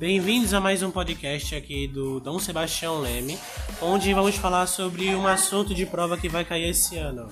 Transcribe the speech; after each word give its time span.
Bem-vindos 0.00 0.54
a 0.54 0.60
mais 0.62 0.82
um 0.82 0.90
podcast 0.90 1.54
aqui 1.54 1.86
do 1.86 2.20
Dom 2.20 2.38
Sebastião 2.38 3.00
Leme, 3.00 3.38
onde 3.82 4.14
vamos 4.14 4.34
falar 4.34 4.66
sobre 4.66 5.14
um 5.14 5.26
assunto 5.26 5.74
de 5.74 5.84
prova 5.84 6.16
que 6.16 6.26
vai 6.26 6.42
cair 6.42 6.70
esse 6.70 6.96
ano. 6.96 7.28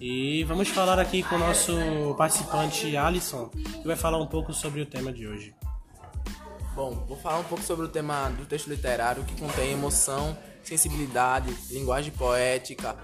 E 0.00 0.44
vamos 0.44 0.68
falar 0.68 1.00
aqui 1.00 1.24
com 1.24 1.34
o 1.34 1.38
nosso 1.40 1.74
participante 2.16 2.96
Alisson, 2.96 3.48
que 3.48 3.84
vai 3.84 3.96
falar 3.96 4.22
um 4.22 4.28
pouco 4.28 4.54
sobre 4.54 4.80
o 4.80 4.86
tema 4.86 5.12
de 5.12 5.26
hoje. 5.26 5.56
Bom, 6.76 7.04
vou 7.08 7.16
falar 7.16 7.40
um 7.40 7.44
pouco 7.44 7.64
sobre 7.64 7.84
o 7.84 7.88
tema 7.88 8.28
do 8.28 8.46
texto 8.46 8.68
literário 8.68 9.24
que 9.24 9.34
contém 9.34 9.72
emoção, 9.72 10.38
sensibilidade, 10.62 11.52
linguagem 11.68 12.12
poética. 12.12 12.96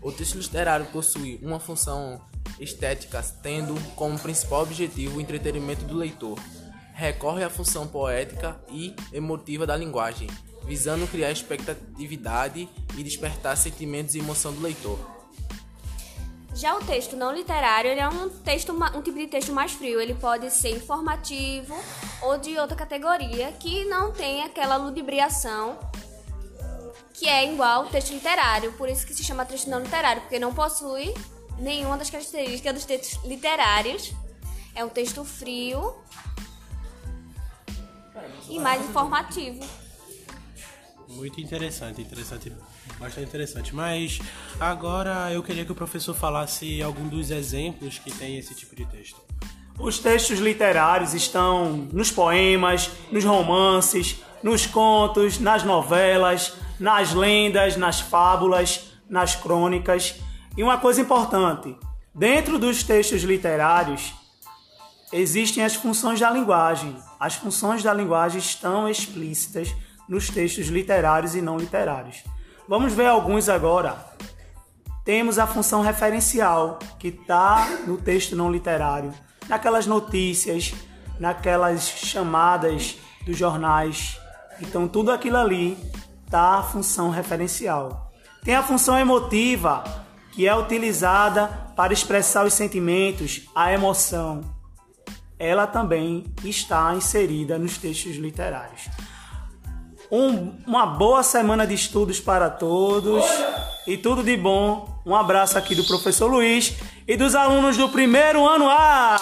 O 0.00 0.12
texto 0.12 0.38
literário 0.38 0.86
possui 0.86 1.40
uma 1.42 1.58
função 1.58 2.20
estética, 2.60 3.20
tendo 3.42 3.74
como 3.96 4.16
principal 4.16 4.62
objetivo 4.62 5.18
o 5.18 5.20
entretenimento 5.20 5.84
do 5.84 5.96
leitor. 5.96 6.38
Recorre 7.00 7.42
à 7.42 7.48
função 7.48 7.88
poética 7.88 8.62
e 8.68 8.94
emotiva 9.10 9.66
da 9.66 9.74
linguagem, 9.74 10.28
visando 10.66 11.06
criar 11.06 11.30
expectatividade 11.30 12.68
e 12.94 13.02
despertar 13.02 13.56
sentimentos 13.56 14.14
e 14.14 14.18
emoção 14.18 14.52
do 14.52 14.60
leitor. 14.60 14.98
Já 16.54 16.76
o 16.76 16.84
texto 16.84 17.16
não 17.16 17.34
literário, 17.34 17.90
é 17.90 18.06
um 18.06 18.28
texto, 18.28 18.74
um 18.74 19.00
tipo 19.00 19.16
de 19.16 19.28
texto 19.28 19.50
mais 19.50 19.72
frio. 19.72 19.98
Ele 19.98 20.12
pode 20.12 20.50
ser 20.50 20.76
informativo 20.76 21.74
ou 22.20 22.36
de 22.36 22.58
outra 22.58 22.76
categoria 22.76 23.50
que 23.52 23.86
não 23.86 24.12
tem 24.12 24.42
aquela 24.44 24.76
ludibriação 24.76 25.78
que 27.14 27.26
é 27.26 27.50
igual 27.50 27.84
ao 27.84 27.88
texto 27.88 28.12
literário. 28.12 28.74
Por 28.74 28.90
isso 28.90 29.06
que 29.06 29.14
se 29.14 29.24
chama 29.24 29.46
texto 29.46 29.70
não 29.70 29.80
literário, 29.80 30.20
porque 30.20 30.38
não 30.38 30.52
possui 30.52 31.14
nenhuma 31.58 31.96
das 31.96 32.10
características 32.10 32.74
dos 32.74 32.84
textos 32.84 33.24
literários. 33.24 34.12
É 34.74 34.84
um 34.84 34.90
texto 34.90 35.24
frio 35.24 35.94
e 38.50 38.58
mais 38.58 38.84
informativo. 38.84 39.60
Muito 41.08 41.40
interessante, 41.40 42.00
interessante, 42.00 42.52
bastante 42.98 43.28
interessante. 43.28 43.74
Mas 43.74 44.20
agora 44.60 45.32
eu 45.32 45.42
queria 45.42 45.64
que 45.64 45.72
o 45.72 45.74
professor 45.74 46.14
falasse 46.14 46.80
algum 46.82 47.08
dos 47.08 47.30
exemplos 47.30 47.98
que 47.98 48.12
tem 48.12 48.38
esse 48.38 48.54
tipo 48.54 48.76
de 48.76 48.84
texto. 48.86 49.20
Os 49.78 49.98
textos 49.98 50.38
literários 50.38 51.14
estão 51.14 51.88
nos 51.92 52.10
poemas, 52.10 52.90
nos 53.10 53.24
romances, 53.24 54.16
nos 54.42 54.66
contos, 54.66 55.40
nas 55.40 55.64
novelas, 55.64 56.54
nas 56.78 57.12
lendas, 57.12 57.76
nas 57.76 58.00
fábulas, 58.00 58.92
nas 59.08 59.34
crônicas. 59.34 60.14
E 60.56 60.62
uma 60.62 60.78
coisa 60.78 61.00
importante: 61.00 61.74
dentro 62.14 62.58
dos 62.58 62.84
textos 62.84 63.22
literários 63.22 64.12
existem 65.12 65.64
as 65.64 65.74
funções 65.74 66.20
da 66.20 66.30
linguagem. 66.30 66.96
As 67.18 67.34
funções 67.34 67.82
da 67.82 67.92
linguagem 67.92 68.38
estão 68.38 68.88
explícitas 68.88 69.74
nos 70.08 70.28
textos 70.28 70.68
literários 70.68 71.34
e 71.34 71.42
não 71.42 71.56
literários. 71.56 72.24
Vamos 72.68 72.92
ver 72.92 73.06
alguns 73.06 73.48
agora. 73.48 73.96
Temos 75.04 75.38
a 75.38 75.46
função 75.46 75.82
referencial, 75.82 76.78
que 76.98 77.08
está 77.08 77.66
no 77.86 77.96
texto 77.96 78.36
não 78.36 78.50
literário, 78.50 79.12
naquelas 79.48 79.86
notícias, 79.86 80.72
naquelas 81.18 81.88
chamadas 81.88 82.96
dos 83.24 83.36
jornais. 83.36 84.18
Então, 84.60 84.86
tudo 84.86 85.10
aquilo 85.10 85.36
ali 85.36 85.76
está 86.24 86.58
a 86.58 86.62
função 86.62 87.10
referencial. 87.10 88.12
Tem 88.44 88.54
a 88.54 88.62
função 88.62 88.98
emotiva, 88.98 89.82
que 90.32 90.46
é 90.46 90.54
utilizada 90.54 91.48
para 91.74 91.92
expressar 91.92 92.46
os 92.46 92.54
sentimentos, 92.54 93.48
a 93.54 93.72
emoção. 93.72 94.59
Ela 95.40 95.66
também 95.66 96.26
está 96.44 96.94
inserida 96.94 97.58
nos 97.58 97.78
textos 97.78 98.16
literários. 98.16 98.90
Um, 100.12 100.52
uma 100.66 100.84
boa 100.84 101.22
semana 101.22 101.66
de 101.66 101.72
estudos 101.72 102.20
para 102.20 102.50
todos 102.50 103.24
e 103.86 103.96
tudo 103.96 104.22
de 104.22 104.36
bom. 104.36 105.00
Um 105.06 105.16
abraço 105.16 105.56
aqui 105.56 105.74
do 105.74 105.84
professor 105.84 106.26
Luiz 106.26 106.76
e 107.08 107.16
dos 107.16 107.34
alunos 107.34 107.78
do 107.78 107.88
primeiro 107.88 108.46
ano 108.46 108.68
A. 108.68 109.16